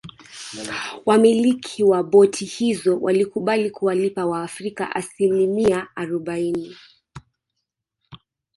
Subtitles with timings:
[1.05, 6.77] Wamiliki wa boti hizo walikubali kuwalipa waafrika asimilia arobaini